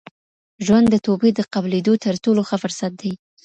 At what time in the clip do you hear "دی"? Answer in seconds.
3.01-3.13